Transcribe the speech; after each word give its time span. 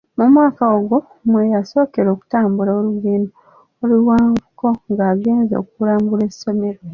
Mu 0.17 0.25
mwaka 0.33 0.61
ogwo 0.77 0.97
mwe 1.29 1.41
yasookera 1.53 2.09
okutambula 2.15 2.71
olugendo 2.79 3.29
oluwanvuko 3.83 4.67
ng'agenze 4.91 5.53
okulambula 5.61 6.23
essomero. 6.31 6.81